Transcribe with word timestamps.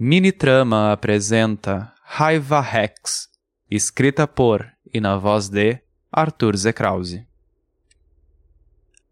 Minitrama 0.00 0.92
apresenta 0.92 1.92
Raiva 2.04 2.60
Rex, 2.60 3.28
escrita 3.68 4.28
por 4.28 4.64
e 4.94 5.00
na 5.00 5.16
voz 5.16 5.48
de 5.48 5.80
Arthur 6.12 6.56
Zekrause. 6.56 7.26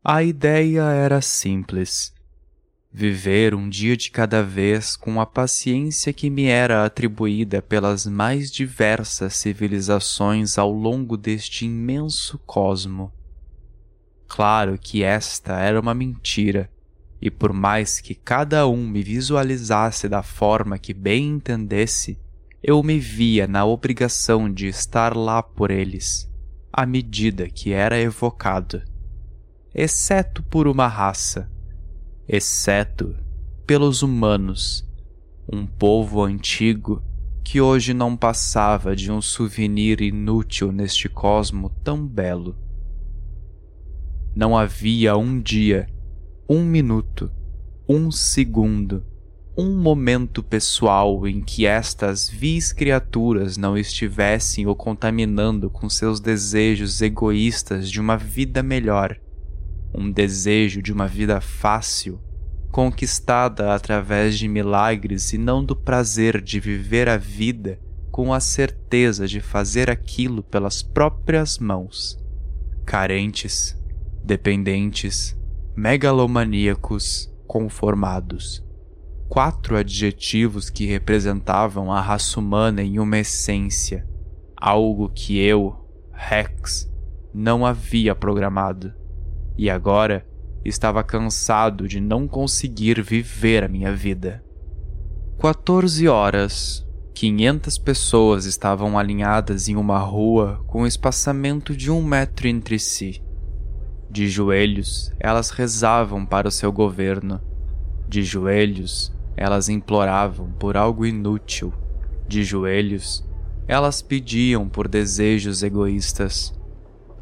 A 0.04 0.22
ideia 0.22 0.82
era 0.82 1.20
simples. 1.20 2.14
Viver 2.92 3.52
um 3.52 3.68
dia 3.68 3.96
de 3.96 4.12
cada 4.12 4.44
vez 4.44 4.94
com 4.94 5.20
a 5.20 5.26
paciência 5.26 6.12
que 6.12 6.30
me 6.30 6.44
era 6.44 6.84
atribuída 6.84 7.60
pelas 7.60 8.06
mais 8.06 8.48
diversas 8.48 9.34
civilizações 9.34 10.56
ao 10.56 10.70
longo 10.70 11.16
deste 11.16 11.64
imenso 11.64 12.38
cosmo. 12.46 13.12
Claro 14.28 14.78
que 14.78 15.02
esta 15.02 15.58
era 15.58 15.80
uma 15.80 15.94
mentira, 15.94 16.70
e 17.20 17.30
por 17.30 17.52
mais 17.52 18.00
que 18.00 18.14
cada 18.14 18.66
um 18.66 18.86
me 18.86 19.02
visualizasse 19.02 20.08
da 20.08 20.22
forma 20.22 20.78
que 20.78 20.92
bem 20.92 21.28
entendesse, 21.28 22.18
eu 22.62 22.82
me 22.82 22.98
via 22.98 23.46
na 23.46 23.64
obrigação 23.64 24.52
de 24.52 24.66
estar 24.66 25.16
lá 25.16 25.42
por 25.42 25.70
eles, 25.70 26.30
à 26.72 26.84
medida 26.84 27.48
que 27.48 27.72
era 27.72 27.98
evocado. 27.98 28.82
Exceto 29.74 30.42
por 30.42 30.66
uma 30.66 30.88
raça, 30.88 31.50
exceto 32.28 33.16
pelos 33.66 34.02
humanos, 34.02 34.86
um 35.50 35.66
povo 35.66 36.22
antigo 36.22 37.02
que 37.44 37.60
hoje 37.60 37.94
não 37.94 38.16
passava 38.16 38.96
de 38.96 39.12
um 39.12 39.22
souvenir 39.22 40.00
inútil 40.00 40.72
neste 40.72 41.08
cosmo 41.08 41.70
tão 41.84 42.04
belo. 42.04 42.56
Não 44.34 44.58
havia 44.58 45.16
um 45.16 45.40
dia 45.40 45.86
um 46.48 46.64
minuto, 46.64 47.28
um 47.88 48.08
segundo, 48.12 49.04
um 49.58 49.76
momento 49.76 50.44
pessoal 50.44 51.26
em 51.26 51.40
que 51.40 51.66
estas 51.66 52.28
vis 52.28 52.72
criaturas 52.72 53.56
não 53.56 53.76
estivessem 53.76 54.64
o 54.64 54.76
contaminando 54.76 55.68
com 55.68 55.90
seus 55.90 56.20
desejos 56.20 57.02
egoístas 57.02 57.90
de 57.90 58.00
uma 58.00 58.16
vida 58.16 58.62
melhor, 58.62 59.18
um 59.92 60.08
desejo 60.08 60.80
de 60.80 60.92
uma 60.92 61.08
vida 61.08 61.40
fácil, 61.40 62.20
conquistada 62.70 63.74
através 63.74 64.38
de 64.38 64.46
milagres 64.46 65.32
e 65.32 65.38
não 65.38 65.64
do 65.64 65.74
prazer 65.74 66.40
de 66.40 66.60
viver 66.60 67.08
a 67.08 67.16
vida 67.16 67.80
com 68.12 68.32
a 68.32 68.38
certeza 68.38 69.26
de 69.26 69.40
fazer 69.40 69.90
aquilo 69.90 70.44
pelas 70.44 70.80
próprias 70.80 71.58
mãos. 71.58 72.16
Carentes, 72.84 73.76
dependentes, 74.22 75.35
megalomaníacos 75.76 77.30
conformados. 77.46 78.64
Quatro 79.28 79.76
adjetivos 79.76 80.70
que 80.70 80.86
representavam 80.86 81.92
a 81.92 82.00
raça 82.00 82.40
humana 82.40 82.82
em 82.82 82.98
uma 82.98 83.18
essência, 83.18 84.08
algo 84.56 85.10
que 85.10 85.38
eu, 85.38 85.76
Rex, 86.10 86.90
não 87.34 87.66
havia 87.66 88.14
programado. 88.14 88.94
E 89.58 89.68
agora 89.68 90.26
estava 90.64 91.04
cansado 91.04 91.86
de 91.86 92.00
não 92.00 92.26
conseguir 92.26 93.02
viver 93.02 93.62
a 93.62 93.68
minha 93.68 93.94
vida. 93.94 94.42
14 95.38 96.08
horas. 96.08 96.86
500 97.12 97.78
pessoas 97.78 98.44
estavam 98.44 98.98
alinhadas 98.98 99.68
em 99.68 99.76
uma 99.76 99.98
rua 99.98 100.62
com 100.66 100.86
espaçamento 100.86 101.76
de 101.76 101.90
um 101.90 102.02
metro 102.02 102.46
entre 102.46 102.78
si. 102.78 103.25
De 104.16 104.30
joelhos, 104.30 105.12
elas 105.20 105.50
rezavam 105.50 106.24
para 106.24 106.48
o 106.48 106.50
seu 106.50 106.72
governo. 106.72 107.38
De 108.08 108.22
joelhos, 108.22 109.12
elas 109.36 109.68
imploravam 109.68 110.50
por 110.52 110.74
algo 110.74 111.04
inútil. 111.04 111.70
De 112.26 112.42
joelhos, 112.42 113.22
elas 113.68 114.00
pediam 114.00 114.70
por 114.70 114.88
desejos 114.88 115.62
egoístas. 115.62 116.58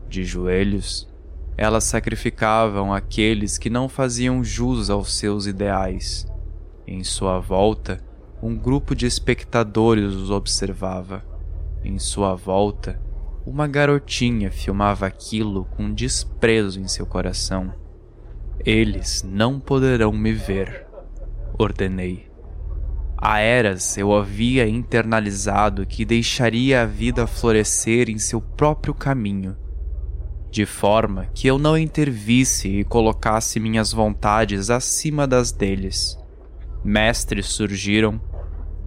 De 0.09 0.23
joelhos, 0.23 1.13
elas 1.57 1.83
sacrificavam 1.83 2.95
aqueles 2.95 3.59
que 3.59 3.69
não 3.69 3.89
faziam 3.89 4.45
jus 4.45 4.89
aos 4.89 5.17
seus 5.17 5.49
ideais. 5.49 6.29
Em 6.87 7.03
sua 7.03 7.41
volta, 7.41 8.01
um 8.41 8.57
grupo 8.57 8.95
de 8.95 9.05
espectadores 9.05 10.15
os 10.15 10.31
observava. 10.31 11.25
Em 11.83 11.99
sua 11.99 12.37
volta, 12.37 13.03
uma 13.47 13.67
garotinha 13.69 14.51
filmava 14.51 15.07
aquilo 15.07 15.67
com 15.77 15.93
desprezo 15.93 16.81
em 16.81 16.89
seu 16.89 17.05
coração. 17.05 17.75
Eles 18.65 19.23
não 19.23 19.61
poderão 19.61 20.13
me 20.13 20.33
ver, 20.33 20.87
ordenei. 21.59 22.31
Há 23.19 23.41
eras 23.41 23.99
eu 23.99 24.15
havia 24.15 24.67
internalizado 24.67 25.85
que 25.87 26.05
deixaria 26.05 26.83
a 26.83 26.87
vida 26.87 27.27
florescer 27.27 28.09
em 28.09 28.19
seu 28.19 28.41
próprio 28.41 28.95
caminho, 28.95 29.57
de 30.51 30.65
forma 30.65 31.27
que 31.35 31.47
eu 31.47 31.59
não 31.59 31.77
intervisse 31.77 32.69
e 32.69 32.85
colocasse 32.85 33.61
minhas 33.61 33.93
vontades 33.93 34.71
acima 34.71 35.27
das 35.27 35.53
deles. 35.53 36.19
Mestres 36.83 37.47
surgiram, 37.47 38.21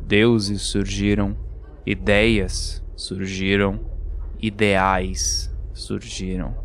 deuses 0.01 0.63
surgiram, 0.63 1.35
ideias 1.85 2.84
surgiram 2.95 3.97
ideais 4.40 5.53
surgiram. 5.74 6.56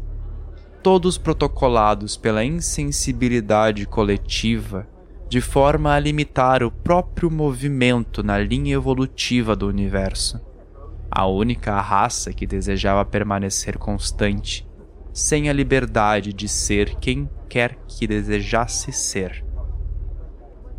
Todos 0.83 1.17
protocolados 1.17 2.17
pela 2.17 2.45
insensibilidade 2.45 3.87
coletiva, 3.87 4.87
de 5.29 5.41
forma 5.41 5.95
a 5.95 5.99
limitar 5.99 6.63
o 6.63 6.71
próprio 6.71 7.31
movimento 7.31 8.23
na 8.23 8.39
linha 8.39 8.75
evolutiva 8.75 9.55
do 9.55 9.69
universo. 9.69 10.41
A 11.11 11.27
única 11.27 11.81
raça 11.81 12.33
que 12.33 12.47
desejava 12.47 13.05
permanecer 13.05 13.79
constante, 13.79 14.67
sem 15.13 15.49
a 15.49 15.53
liberdade 15.53 16.33
de 16.33 16.49
ser 16.49 16.97
quem 16.97 17.29
quer 17.49 17.79
que 17.87 18.07
desejasse 18.07 18.93
ser. 18.93 19.45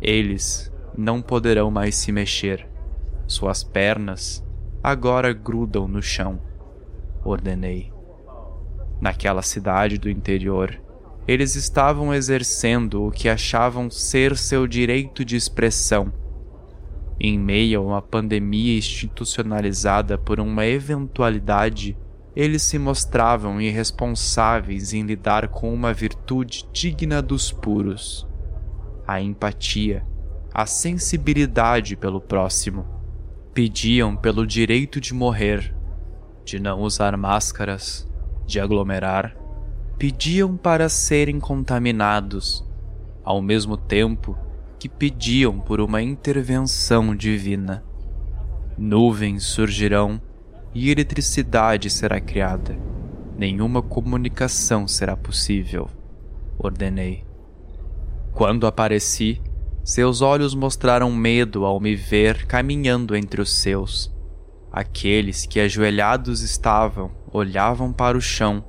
Eles 0.00 0.72
não 0.96 1.22
poderão 1.22 1.70
mais 1.70 1.94
se 1.94 2.12
mexer. 2.12 2.68
Suas 3.26 3.64
pernas 3.64 4.44
agora 4.82 5.32
grudam 5.32 5.88
no 5.88 6.02
chão 6.02 6.38
ordenei. 7.24 7.92
Naquela 9.00 9.42
cidade 9.42 9.98
do 9.98 10.08
interior, 10.08 10.80
eles 11.26 11.56
estavam 11.56 12.12
exercendo 12.12 13.04
o 13.04 13.10
que 13.10 13.28
achavam 13.28 13.90
ser 13.90 14.36
seu 14.36 14.66
direito 14.66 15.24
de 15.24 15.36
expressão. 15.36 16.12
Em 17.18 17.38
meio 17.38 17.80
a 17.80 17.82
uma 17.82 18.02
pandemia 18.02 18.76
institucionalizada 18.76 20.18
por 20.18 20.38
uma 20.38 20.66
eventualidade, 20.66 21.96
eles 22.36 22.62
se 22.62 22.78
mostravam 22.78 23.60
irresponsáveis 23.60 24.92
em 24.92 25.02
lidar 25.02 25.48
com 25.48 25.72
uma 25.72 25.94
virtude 25.94 26.68
digna 26.72 27.22
dos 27.22 27.52
puros: 27.52 28.26
a 29.06 29.20
empatia, 29.20 30.04
a 30.52 30.66
sensibilidade 30.66 31.96
pelo 31.96 32.20
próximo. 32.20 32.86
Pediam 33.54 34.16
pelo 34.16 34.44
direito 34.44 35.00
de 35.00 35.14
morrer, 35.14 35.74
de 36.44 36.60
não 36.60 36.82
usar 36.82 37.16
máscaras, 37.16 38.08
de 38.46 38.60
aglomerar, 38.60 39.36
pediam 39.98 40.56
para 40.56 40.88
serem 40.88 41.40
contaminados, 41.40 42.64
ao 43.24 43.40
mesmo 43.40 43.76
tempo 43.76 44.36
que 44.78 44.88
pediam 44.88 45.58
por 45.58 45.80
uma 45.80 46.02
intervenção 46.02 47.16
divina. 47.16 47.82
Nuvens 48.76 49.44
surgirão 49.44 50.20
e 50.74 50.90
eletricidade 50.90 51.88
será 51.88 52.20
criada. 52.20 52.76
Nenhuma 53.36 53.80
comunicação 53.80 54.86
será 54.86 55.16
possível, 55.16 55.88
ordenei. 56.58 57.24
Quando 58.32 58.66
apareci, 58.66 59.40
seus 59.82 60.20
olhos 60.20 60.54
mostraram 60.54 61.12
medo 61.12 61.64
ao 61.64 61.80
me 61.80 61.94
ver 61.94 62.46
caminhando 62.46 63.16
entre 63.16 63.40
os 63.40 63.52
seus. 63.54 64.13
Aqueles 64.76 65.46
que 65.46 65.60
ajoelhados 65.60 66.40
estavam 66.40 67.12
olhavam 67.32 67.92
para 67.92 68.18
o 68.18 68.20
chão, 68.20 68.64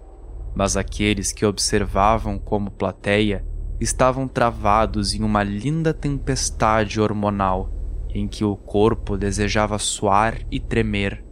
mas 0.53 0.77
aqueles 0.77 1.31
que 1.31 1.43
observavam 1.43 2.37
como 2.37 2.69
plateia 2.69 3.43
estavam 3.79 4.27
travados 4.27 5.15
em 5.15 5.23
uma 5.23 5.41
linda 5.41 5.95
tempestade 5.95 7.01
hormonal 7.01 7.73
em 8.13 8.27
que 8.27 8.45
o 8.45 8.55
corpo 8.55 9.17
desejava 9.17 9.79
suar 9.79 10.37
e 10.51 10.59
tremer, 10.59 11.25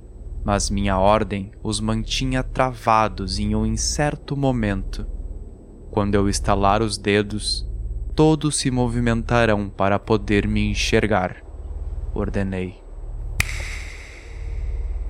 mas 0.43 0.71
minha 0.71 0.97
ordem 0.97 1.51
os 1.61 1.79
mantinha 1.79 2.41
travados 2.41 3.37
em 3.37 3.55
um 3.55 3.67
incerto 3.67 4.35
momento. 4.35 5.05
Quando 5.91 6.15
eu 6.15 6.27
estalar 6.27 6.81
os 6.81 6.97
dedos, 6.97 7.69
todos 8.15 8.55
se 8.55 8.71
movimentarão 8.71 9.69
para 9.69 9.99
poder 9.99 10.47
me 10.47 10.71
enxergar, 10.71 11.43
ordenei. 12.15 12.82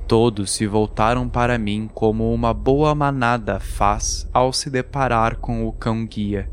Todos 0.07 0.51
se 0.51 0.67
voltaram 0.67 1.29
para 1.29 1.57
mim 1.57 1.89
como 1.93 2.33
uma 2.33 2.53
boa 2.53 2.93
manada 2.93 3.59
faz 3.59 4.29
ao 4.33 4.51
se 4.51 4.69
deparar 4.69 5.37
com 5.37 5.65
o 5.65 5.71
cão-guia. 5.71 6.51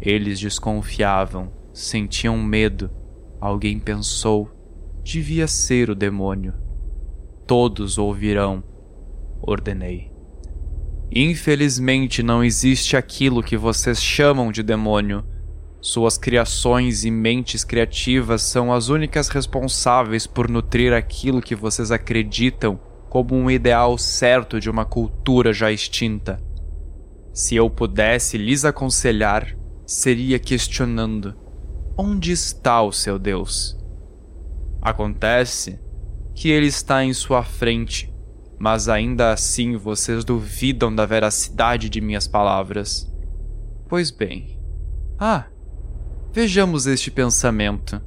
Eles 0.00 0.40
desconfiavam, 0.40 1.52
sentiam 1.72 2.36
medo. 2.38 2.90
Alguém 3.40 3.78
pensou: 3.78 4.50
devia 5.02 5.46
ser 5.46 5.88
o 5.88 5.94
demônio. 5.94 6.54
Todos 7.46 7.96
ouvirão, 7.96 8.62
ordenei. 9.40 10.10
Infelizmente 11.12 12.22
não 12.22 12.44
existe 12.44 12.96
aquilo 12.96 13.42
que 13.42 13.56
vocês 13.56 14.02
chamam 14.02 14.52
de 14.52 14.62
demônio. 14.62 15.24
Suas 15.82 16.18
criações 16.18 17.04
e 17.04 17.10
mentes 17.10 17.64
criativas 17.64 18.42
são 18.42 18.72
as 18.72 18.88
únicas 18.88 19.28
responsáveis 19.28 20.26
por 20.26 20.48
nutrir 20.48 20.92
aquilo 20.92 21.40
que 21.40 21.54
vocês 21.54 21.90
acreditam 21.90 22.78
como 23.08 23.34
um 23.34 23.50
ideal 23.50 23.96
certo 23.96 24.60
de 24.60 24.68
uma 24.68 24.84
cultura 24.84 25.52
já 25.52 25.72
extinta. 25.72 26.38
Se 27.32 27.56
eu 27.56 27.70
pudesse 27.70 28.36
lhes 28.36 28.64
aconselhar, 28.64 29.56
seria 29.86 30.38
questionando: 30.38 31.34
onde 31.96 32.30
está 32.30 32.82
o 32.82 32.92
seu 32.92 33.18
Deus? 33.18 33.76
Acontece 34.82 35.80
que 36.34 36.48
ele 36.48 36.66
está 36.66 37.02
em 37.02 37.12
sua 37.12 37.42
frente, 37.42 38.12
mas 38.58 38.88
ainda 38.88 39.32
assim 39.32 39.76
vocês 39.76 40.24
duvidam 40.24 40.94
da 40.94 41.06
veracidade 41.06 41.88
de 41.88 42.00
minhas 42.00 42.28
palavras. 42.28 43.10
Pois 43.88 44.10
bem. 44.10 44.58
Ah, 45.18 45.46
vejamos 46.32 46.86
este 46.86 47.10
pensamento. 47.10 48.00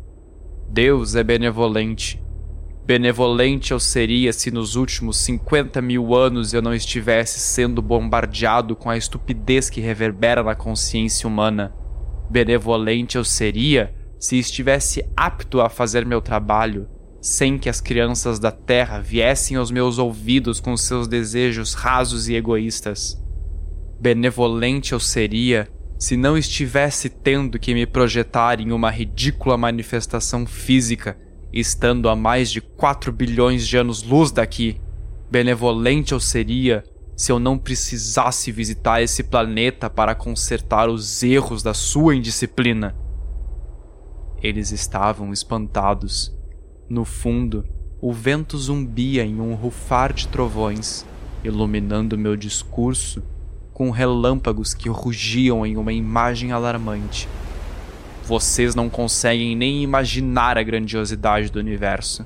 Deus 0.69 1.15
é 1.15 1.23
benevolente 1.23 2.23
Benevolente 2.85 3.71
eu 3.71 3.79
seria 3.79 4.33
se 4.33 4.51
nos 4.51 4.75
últimos 4.75 5.15
50 5.17 5.81
mil 5.81 6.13
anos 6.13 6.53
eu 6.53 6.61
não 6.61 6.73
estivesse 6.73 7.39
sendo 7.39 7.81
bombardeado 7.81 8.75
com 8.75 8.89
a 8.89 8.97
estupidez 8.97 9.69
que 9.69 9.79
reverbera 9.79 10.43
na 10.43 10.53
consciência 10.53 11.25
humana. 11.25 11.73
Benevolente 12.29 13.17
eu 13.17 13.23
seria 13.23 13.95
se 14.19 14.37
estivesse 14.37 15.05
apto 15.15 15.61
a 15.61 15.69
fazer 15.69 16.05
meu 16.05 16.21
trabalho, 16.21 16.89
sem 17.21 17.57
que 17.57 17.69
as 17.69 17.79
crianças 17.79 18.37
da 18.37 18.51
terra 18.51 18.99
viessem 18.99 19.55
aos 19.55 19.71
meus 19.71 19.97
ouvidos 19.97 20.59
com 20.59 20.75
seus 20.75 21.07
desejos 21.07 21.73
rasos 21.73 22.27
e 22.27 22.35
egoístas. 22.35 23.17
Benevolente 23.97 24.91
eu 24.91 24.99
seria 24.99 25.69
se 26.03 26.17
não 26.17 26.38
estivesse 26.38 27.07
tendo 27.07 27.57
que 27.57 27.73
me 27.73 27.85
projetar 27.85 28.59
em 28.59 28.73
uma 28.73 28.91
ridícula 28.91 29.57
manifestação 29.57 30.45
física 30.45 31.17
estando 31.53 32.09
a 32.09 32.15
mais 32.15 32.51
de 32.51 32.59
4 32.59 33.09
bilhões 33.09 33.65
de 33.65 33.77
anos-luz 33.77 34.29
daqui. 34.29 34.81
Benevolente 35.31 36.11
eu 36.11 36.19
seria 36.19 36.83
se 37.15 37.31
eu 37.31 37.39
não 37.39 37.57
precisasse 37.57 38.51
visitar 38.51 39.01
esse 39.01 39.23
planeta 39.23 39.89
para 39.89 40.13
consertar 40.13 40.89
os 40.89 41.23
erros 41.23 41.63
da 41.63 41.73
sua 41.73 42.13
indisciplina. 42.13 42.94
Eles 44.41 44.73
estavam 44.73 45.31
espantados. 45.31 46.38
No 46.89 47.06
fundo, 47.06 47.63
o 48.01 48.11
vento 48.11 48.57
zumbia 48.57 49.23
em 49.23 49.39
um 49.39 49.53
rufar 49.53 50.11
de 50.11 50.27
trovões, 50.27 51.06
iluminando 51.45 52.17
meu 52.17 52.35
discurso 52.35 53.23
com 53.73 53.89
relâmpagos 53.89 54.73
que 54.73 54.89
rugiam 54.89 55.65
em 55.65 55.77
uma 55.77 55.91
imagem 55.91 56.51
alarmante. 56.51 57.27
Vocês 58.25 58.75
não 58.75 58.89
conseguem 58.89 59.55
nem 59.55 59.83
imaginar 59.83 60.57
a 60.57 60.63
grandiosidade 60.63 61.51
do 61.51 61.59
universo. 61.59 62.25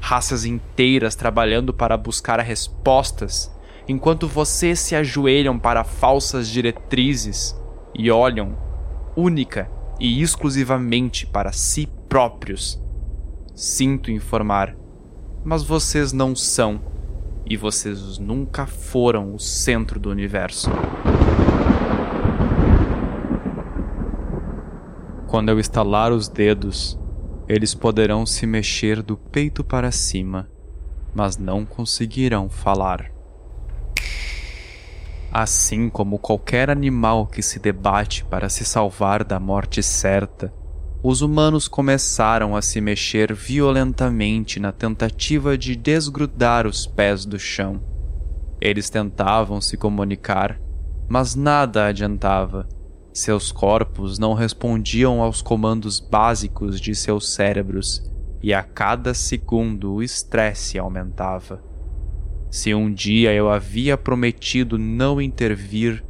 Raças 0.00 0.44
inteiras 0.44 1.14
trabalhando 1.14 1.72
para 1.72 1.96
buscar 1.96 2.38
respostas, 2.40 3.50
enquanto 3.88 4.28
vocês 4.28 4.78
se 4.80 4.94
ajoelham 4.94 5.58
para 5.58 5.84
falsas 5.84 6.48
diretrizes 6.48 7.56
e 7.94 8.10
olham 8.10 8.56
única 9.16 9.70
e 9.98 10.20
exclusivamente 10.22 11.26
para 11.26 11.52
si 11.52 11.88
próprios. 12.08 12.80
Sinto 13.54 14.10
informar, 14.10 14.76
mas 15.44 15.64
vocês 15.64 16.12
não 16.12 16.36
são, 16.36 16.80
e 17.48 17.56
vocês 17.56 18.18
nunca 18.18 18.66
foram 18.66 19.34
o 19.34 19.38
centro 19.38 19.98
do 19.98 20.10
universo. 20.10 20.70
Quando 25.26 25.48
eu 25.48 25.58
estalar 25.58 26.12
os 26.12 26.28
dedos, 26.28 26.98
eles 27.48 27.74
poderão 27.74 28.26
se 28.26 28.46
mexer 28.46 29.02
do 29.02 29.16
peito 29.16 29.64
para 29.64 29.90
cima, 29.90 30.48
mas 31.14 31.38
não 31.38 31.64
conseguirão 31.64 32.50
falar. 32.50 33.10
Assim 35.30 35.88
como 35.88 36.18
qualquer 36.18 36.70
animal 36.70 37.26
que 37.26 37.42
se 37.42 37.58
debate 37.58 38.24
para 38.24 38.48
se 38.48 38.64
salvar 38.64 39.24
da 39.24 39.38
morte 39.38 39.82
certa, 39.82 40.52
os 41.02 41.22
humanos 41.22 41.68
começaram 41.68 42.56
a 42.56 42.62
se 42.62 42.80
mexer 42.80 43.32
violentamente 43.32 44.58
na 44.58 44.72
tentativa 44.72 45.56
de 45.56 45.76
desgrudar 45.76 46.66
os 46.66 46.86
pés 46.86 47.24
do 47.24 47.38
chão. 47.38 47.80
Eles 48.60 48.90
tentavam 48.90 49.60
se 49.60 49.76
comunicar, 49.76 50.60
mas 51.08 51.34
nada 51.34 51.86
adiantava 51.86 52.66
seus 53.18 53.50
corpos 53.50 54.16
não 54.16 54.32
respondiam 54.32 55.20
aos 55.20 55.42
comandos 55.42 55.98
básicos 55.98 56.80
de 56.80 56.94
seus 56.94 57.34
cérebros 57.34 58.08
e 58.40 58.54
a 58.54 58.62
cada 58.62 59.12
segundo 59.12 59.94
o 59.94 60.02
estresse 60.04 60.78
aumentava. 60.78 61.60
Se 62.48 62.72
um 62.72 62.92
dia 62.92 63.34
eu 63.34 63.50
havia 63.50 63.98
prometido 63.98 64.78
não 64.78 65.20
intervir, 65.20 66.04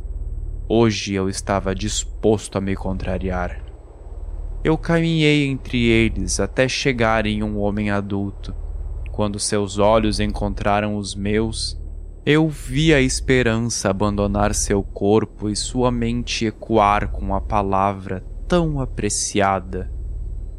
hoje 0.69 1.15
eu 1.15 1.31
estava 1.31 1.75
disposto 1.75 2.59
a 2.59 2.61
me 2.61 2.77
contrariar. 2.77 3.68
Eu 4.69 4.77
caminhei 4.77 5.47
entre 5.47 5.87
eles 5.87 6.39
até 6.39 6.69
chegar 6.69 7.25
em 7.25 7.43
um 7.43 7.59
homem 7.59 7.91
adulto. 7.91 8.55
Quando 9.13 9.39
seus 9.39 9.79
olhos 9.79 10.21
encontraram 10.21 10.99
os 10.99 11.15
meus, 11.15 11.81
eu 12.27 12.47
vi 12.51 12.93
a 12.93 13.01
esperança 13.01 13.89
abandonar 13.89 14.55
seu 14.55 14.83
corpo 14.83 15.49
e 15.49 15.57
sua 15.57 15.91
mente 15.91 16.45
ecoar 16.45 17.11
com 17.11 17.35
a 17.35 17.41
palavra 17.41 18.23
tão 18.47 18.79
apreciada: 18.79 19.91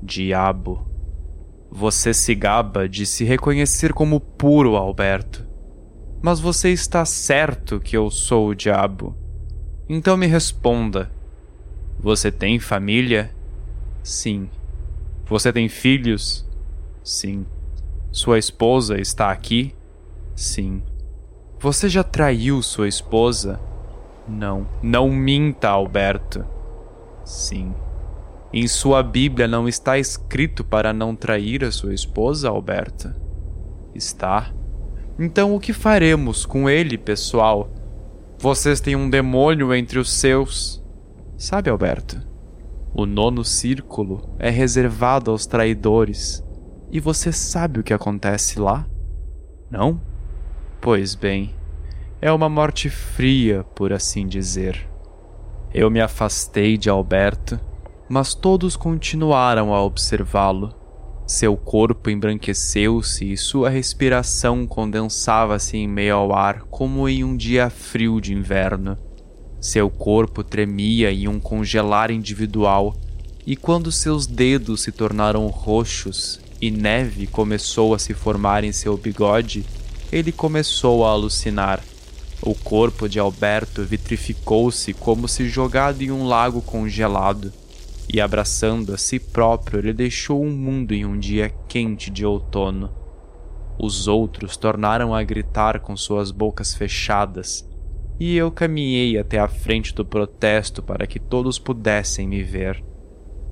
Diabo. 0.01 0.89
Você 1.69 2.11
se 2.11 2.33
gaba 2.33 2.89
de 2.89 3.05
se 3.05 3.23
reconhecer 3.23 3.93
como 3.93 4.19
puro, 4.19 4.75
Alberto. 4.75 5.47
Mas 6.19 6.39
você 6.39 6.71
está 6.71 7.05
certo 7.05 7.79
que 7.79 7.95
eu 7.95 8.09
sou 8.09 8.47
o 8.47 8.55
diabo. 8.55 9.15
Então 9.87 10.17
me 10.17 10.25
responda: 10.25 11.11
Você 11.99 12.31
tem 12.31 12.59
família? 12.59 13.37
Sim. 14.03 14.49
Você 15.25 15.51
tem 15.53 15.69
filhos? 15.69 16.47
Sim. 17.03 17.45
Sua 18.11 18.39
esposa 18.39 18.99
está 18.99 19.31
aqui? 19.31 19.75
Sim. 20.35 20.81
Você 21.59 21.89
já 21.89 22.03
traiu 22.03 22.61
sua 22.61 22.87
esposa? 22.87 23.59
Não. 24.27 24.67
Não 24.81 25.09
minta, 25.09 25.69
Alberto. 25.69 26.45
Sim. 27.23 27.73
Em 28.51 28.67
sua 28.67 29.03
Bíblia 29.03 29.47
não 29.47 29.67
está 29.67 29.99
escrito 29.99 30.63
para 30.63 30.91
não 30.91 31.15
trair 31.15 31.63
a 31.63 31.71
sua 31.71 31.93
esposa, 31.93 32.49
Alberto? 32.49 33.13
Está. 33.93 34.51
Então 35.19 35.53
o 35.53 35.59
que 35.59 35.73
faremos 35.73 36.45
com 36.45 36.69
ele, 36.69 36.97
pessoal? 36.97 37.69
Vocês 38.39 38.79
têm 38.79 38.95
um 38.95 39.09
demônio 39.09 39.73
entre 39.73 39.99
os 39.99 40.11
seus. 40.11 40.83
Sabe, 41.37 41.69
Alberto? 41.69 42.28
O 42.93 43.05
nono 43.05 43.43
círculo 43.45 44.35
é 44.39 44.49
reservado 44.49 45.31
aos 45.31 45.45
traidores. 45.45 46.43
E 46.91 46.99
você 46.99 47.31
sabe 47.31 47.79
o 47.79 47.83
que 47.83 47.93
acontece 47.93 48.59
lá? 48.59 48.87
Não? 49.69 50.01
Pois 50.81 51.13
bem, 51.13 51.53
é 52.21 52.31
uma 52.31 52.49
morte 52.49 52.89
fria, 52.89 53.63
por 53.75 53.93
assim 53.93 54.27
dizer. 54.27 54.89
Eu 55.73 55.89
me 55.91 56.01
afastei 56.01 56.77
de 56.77 56.89
Alberto, 56.89 57.59
mas 58.09 58.33
todos 58.33 58.75
continuaram 58.75 59.73
a 59.73 59.83
observá-lo. 59.83 60.73
Seu 61.27 61.55
corpo 61.55 62.09
embranqueceu-se 62.09 63.31
e 63.31 63.37
sua 63.37 63.69
respiração 63.69 64.65
condensava-se 64.65 65.77
em 65.77 65.87
meio 65.87 66.15
ao 66.15 66.33
ar 66.33 66.63
como 66.63 67.07
em 67.07 67.23
um 67.23 67.37
dia 67.37 67.69
frio 67.69 68.19
de 68.19 68.33
inverno. 68.33 68.97
Seu 69.61 69.89
corpo 69.89 70.43
tremia 70.43 71.11
em 71.11 71.27
um 71.27 71.39
congelar 71.39 72.11
individual, 72.11 72.95
e 73.45 73.55
quando 73.55 73.91
seus 73.91 74.25
dedos 74.25 74.81
se 74.81 74.91
tornaram 74.91 75.47
roxos 75.47 76.39
e 76.61 76.71
neve 76.71 77.27
começou 77.27 77.93
a 77.93 77.99
se 77.99 78.13
formar 78.13 78.63
em 78.63 78.71
seu 78.71 78.95
bigode, 78.95 79.65
ele 80.11 80.31
começou 80.31 81.05
a 81.05 81.11
alucinar. 81.11 81.83
O 82.41 82.55
corpo 82.55 83.09
de 83.09 83.19
Alberto 83.19 83.83
vitrificou-se 83.83 84.93
como 84.93 85.27
se 85.27 85.49
jogado 85.49 86.01
em 86.01 86.09
um 86.09 86.25
lago 86.25 86.61
congelado, 86.61 87.51
e 88.11 88.19
abraçando 88.19 88.93
a 88.93 88.97
si 88.97 89.19
próprio, 89.19 89.79
ele 89.79 89.93
deixou 89.93 90.41
o 90.41 90.49
mundo 90.49 90.93
em 90.93 91.05
um 91.05 91.19
dia 91.19 91.53
quente 91.67 92.09
de 92.09 92.25
outono. 92.25 92.89
Os 93.77 94.07
outros 94.07 94.57
tornaram 94.57 95.13
a 95.13 95.21
gritar 95.21 95.79
com 95.79 95.95
suas 95.95 96.31
bocas 96.31 96.73
fechadas, 96.73 97.68
e 98.19 98.35
eu 98.35 98.51
caminhei 98.51 99.17
até 99.17 99.39
a 99.39 99.47
frente 99.47 99.95
do 99.95 100.03
protesto 100.03 100.83
para 100.83 101.07
que 101.07 101.19
todos 101.19 101.57
pudessem 101.57 102.27
me 102.27 102.43
ver. 102.43 102.83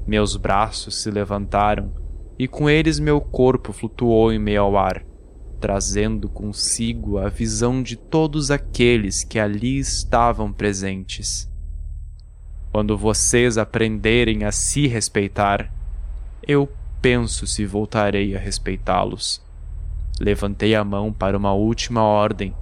Meus 0.06 0.36
braços 0.36 1.02
se 1.02 1.10
levantaram 1.10 1.92
e 2.38 2.48
com 2.48 2.70
eles 2.70 3.00
meu 3.00 3.22
corpo 3.22 3.72
flutuou 3.72 4.32
em 4.32 4.38
meio 4.38 4.62
ao 4.62 4.78
ar, 4.78 5.06
trazendo 5.60 6.28
consigo 6.28 7.18
a 7.18 7.30
visão 7.30 7.82
de 7.82 7.96
todos 7.96 8.52
aqueles 8.52 9.24
que 9.24 9.40
ali 9.40 9.80
estavam 9.80 10.52
presentes. 10.52 11.50
Quando 12.72 12.98
vocês 12.98 13.58
aprenderem 13.58 14.44
a 14.44 14.52
se 14.52 14.86
respeitar, 14.86 15.74
eu 16.46 16.70
penso 17.02 17.48
se 17.48 17.66
voltarei 17.66 18.36
a 18.36 18.40
respeitá-los. 18.40 19.42
Levantei 20.20 20.76
a 20.76 20.84
mão 20.84 21.12
para 21.12 21.38
uma 21.38 21.54
última 21.54 22.04
ordem, 22.04 22.54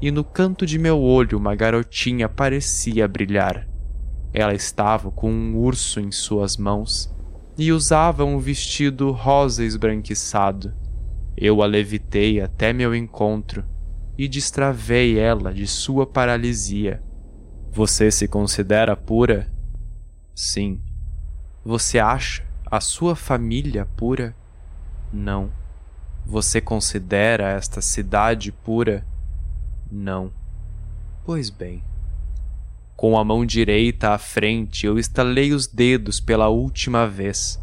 e 0.00 0.10
no 0.10 0.22
canto 0.22 0.64
de 0.64 0.78
meu 0.78 1.00
olho 1.00 1.36
uma 1.36 1.54
garotinha 1.54 2.28
parecia 2.28 3.08
brilhar. 3.08 3.68
Ela 4.32 4.54
estava 4.54 5.10
com 5.10 5.30
um 5.30 5.56
urso 5.56 6.00
em 6.00 6.12
suas 6.12 6.56
mãos 6.56 7.12
e 7.56 7.72
usava 7.72 8.24
um 8.24 8.38
vestido 8.38 9.10
rosa 9.10 9.64
esbranquiçado. 9.64 10.72
Eu 11.36 11.62
a 11.62 11.66
levitei 11.66 12.40
até 12.40 12.72
meu 12.72 12.94
encontro 12.94 13.64
e 14.16 14.28
destravei 14.28 15.18
ela 15.18 15.52
de 15.52 15.66
sua 15.66 16.06
paralisia. 16.06 17.02
Você 17.72 18.10
se 18.10 18.26
considera 18.26 18.96
pura? 18.96 19.50
Sim. 20.34 20.80
Você 21.64 21.98
acha 21.98 22.44
a 22.70 22.80
sua 22.80 23.14
família 23.16 23.86
pura? 23.96 24.34
Não. 25.12 25.50
Você 26.26 26.60
considera 26.60 27.50
esta 27.50 27.80
cidade 27.80 28.52
pura? 28.52 29.06
Não. 29.90 30.30
Pois 31.24 31.50
bem. 31.50 31.82
Com 32.96 33.16
a 33.16 33.24
mão 33.24 33.46
direita 33.46 34.10
à 34.10 34.18
frente, 34.18 34.84
eu 34.84 34.98
estalei 34.98 35.52
os 35.52 35.66
dedos 35.66 36.20
pela 36.20 36.48
última 36.48 37.06
vez, 37.06 37.62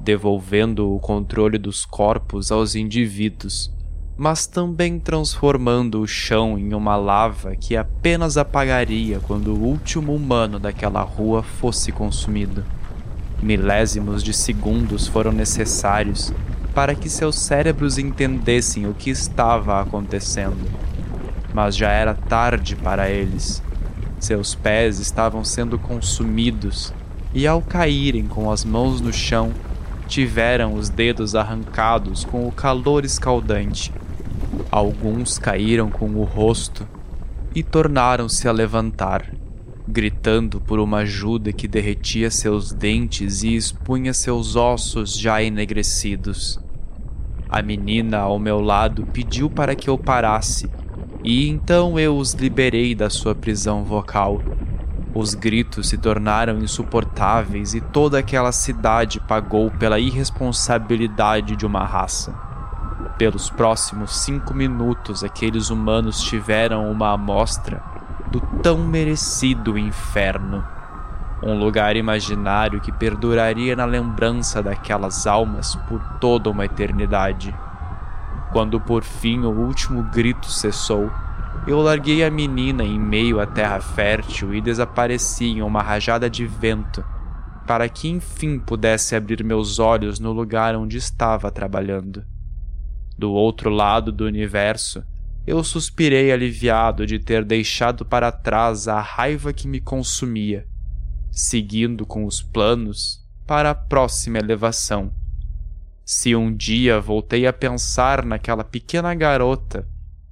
devolvendo 0.00 0.94
o 0.94 1.00
controle 1.00 1.56
dos 1.56 1.86
corpos 1.86 2.52
aos 2.52 2.74
indivíduos, 2.74 3.72
mas 4.16 4.46
também 4.46 4.98
transformando 4.98 6.00
o 6.00 6.06
chão 6.06 6.58
em 6.58 6.74
uma 6.74 6.96
lava 6.96 7.56
que 7.56 7.76
apenas 7.76 8.36
apagaria 8.36 9.18
quando 9.20 9.54
o 9.54 9.62
último 9.62 10.14
humano 10.14 10.58
daquela 10.58 11.02
rua 11.02 11.42
fosse 11.42 11.90
consumido. 11.90 12.64
Milésimos 13.42 14.22
de 14.22 14.32
segundos 14.32 15.06
foram 15.06 15.32
necessários 15.32 16.32
para 16.74 16.94
que 16.94 17.08
seus 17.08 17.36
cérebros 17.36 17.96
entendessem 17.96 18.86
o 18.86 18.94
que 18.94 19.10
estava 19.10 19.80
acontecendo. 19.80 20.70
Mas 21.56 21.74
já 21.74 21.88
era 21.88 22.12
tarde 22.12 22.76
para 22.76 23.08
eles 23.08 23.62
seus 24.18 24.54
pés 24.54 24.98
estavam 24.98 25.42
sendo 25.42 25.78
consumidos 25.78 26.92
e, 27.32 27.46
ao 27.46 27.62
caírem 27.62 28.26
com 28.26 28.50
as 28.50 28.62
mãos 28.62 29.00
no 29.00 29.10
chão, 29.10 29.52
tiveram 30.06 30.74
os 30.74 30.90
dedos 30.90 31.34
arrancados 31.34 32.24
com 32.24 32.46
o 32.46 32.52
calor 32.52 33.06
escaldante. 33.06 33.90
Alguns 34.70 35.38
caíram 35.38 35.90
com 35.90 36.10
o 36.16 36.24
rosto 36.24 36.86
e 37.54 37.62
tornaram-se 37.62 38.46
a 38.46 38.52
levantar, 38.52 39.32
gritando 39.88 40.60
por 40.60 40.78
uma 40.78 40.98
ajuda 40.98 41.54
que 41.54 41.66
derretia 41.66 42.30
seus 42.30 42.70
dentes 42.70 43.42
e 43.42 43.56
expunha 43.56 44.12
seus 44.12 44.56
ossos 44.56 45.18
já 45.18 45.42
enegrecidos. 45.42 46.60
A 47.48 47.62
menina 47.62 48.18
ao 48.18 48.38
meu 48.38 48.60
lado 48.60 49.06
pediu 49.06 49.48
para 49.48 49.74
que 49.74 49.88
eu 49.88 49.96
parasse 49.96 50.68
e 51.26 51.48
então 51.48 51.98
eu 51.98 52.16
os 52.16 52.34
liberei 52.34 52.94
da 52.94 53.10
sua 53.10 53.34
prisão 53.34 53.82
vocal. 53.82 54.40
Os 55.12 55.34
gritos 55.34 55.88
se 55.88 55.98
tornaram 55.98 56.58
insuportáveis 56.58 57.74
e 57.74 57.80
toda 57.80 58.18
aquela 58.20 58.52
cidade 58.52 59.18
pagou 59.18 59.68
pela 59.72 59.98
irresponsabilidade 59.98 61.56
de 61.56 61.66
uma 61.66 61.84
raça. 61.84 62.32
Pelos 63.18 63.50
próximos 63.50 64.14
cinco 64.14 64.54
minutos, 64.54 65.24
aqueles 65.24 65.68
humanos 65.68 66.22
tiveram 66.22 66.88
uma 66.92 67.14
amostra 67.14 67.82
do 68.30 68.40
tão 68.62 68.78
merecido 68.78 69.76
inferno. 69.76 70.64
Um 71.42 71.58
lugar 71.58 71.96
imaginário 71.96 72.80
que 72.80 72.92
perduraria 72.92 73.74
na 73.74 73.84
lembrança 73.84 74.62
daquelas 74.62 75.26
almas 75.26 75.74
por 75.88 76.00
toda 76.20 76.50
uma 76.50 76.66
eternidade. 76.66 77.52
Quando 78.56 78.80
por 78.80 79.04
fim 79.04 79.40
o 79.40 79.50
último 79.50 80.02
grito 80.04 80.46
cessou, 80.46 81.10
eu 81.66 81.78
larguei 81.82 82.24
a 82.24 82.30
menina 82.30 82.82
em 82.82 82.98
meio 82.98 83.38
à 83.38 83.46
terra 83.46 83.82
fértil 83.82 84.54
e 84.54 84.62
desapareci 84.62 85.44
em 85.44 85.60
uma 85.60 85.82
rajada 85.82 86.30
de 86.30 86.46
vento, 86.46 87.04
para 87.66 87.86
que 87.86 88.08
enfim 88.08 88.58
pudesse 88.58 89.14
abrir 89.14 89.44
meus 89.44 89.78
olhos 89.78 90.18
no 90.18 90.32
lugar 90.32 90.74
onde 90.74 90.96
estava 90.96 91.50
trabalhando. 91.50 92.24
Do 93.18 93.30
outro 93.30 93.68
lado 93.68 94.10
do 94.10 94.24
universo, 94.24 95.04
eu 95.46 95.62
suspirei 95.62 96.32
aliviado 96.32 97.04
de 97.04 97.18
ter 97.18 97.44
deixado 97.44 98.06
para 98.06 98.32
trás 98.32 98.88
a 98.88 99.02
raiva 99.02 99.52
que 99.52 99.68
me 99.68 99.82
consumia, 99.82 100.66
seguindo 101.30 102.06
com 102.06 102.24
os 102.24 102.40
planos 102.40 103.22
para 103.46 103.68
a 103.68 103.74
próxima 103.74 104.38
elevação 104.38 105.12
se 106.08 106.36
um 106.36 106.54
dia 106.54 107.00
voltei 107.00 107.48
a 107.48 107.52
pensar 107.52 108.24
naquela 108.24 108.62
pequena 108.62 109.12
garota 109.12 109.84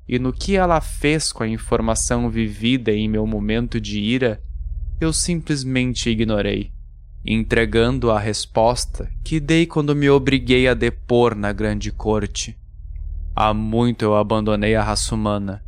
e 0.09 0.21
no 0.21 0.33
que 0.33 0.54
ela 0.54 0.81
fez 0.81 1.33
com 1.33 1.43
a 1.43 1.49
informação 1.49 2.31
vivida 2.31 2.93
em 2.93 3.09
meu 3.09 3.26
momento 3.26 3.81
de 3.81 3.99
ira, 3.99 4.40
eu 5.00 5.12
simplesmente 5.12 6.09
ignorei, 6.09 6.71
entregando 7.26 8.12
a 8.12 8.21
resposta 8.21 9.11
que 9.25 9.40
dei 9.40 9.66
quando 9.66 9.97
me 9.97 10.09
obriguei 10.09 10.69
a 10.69 10.75
depor 10.75 11.35
na 11.35 11.52
grande 11.52 11.90
corte. 11.90 12.57
Há 13.35 13.52
muito 13.52 14.04
eu 14.04 14.14
abandonei 14.14 14.76
a 14.76 14.83
raça 14.85 15.12
humana, 15.12 15.64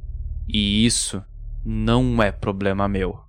e 0.47 0.87
isso 0.87 1.21
não 1.65 2.23
é 2.23 2.31
problema 2.31 2.87
meu. 2.87 3.26